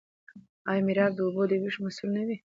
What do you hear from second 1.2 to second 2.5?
اوبو د ویش مسوول نه وي؟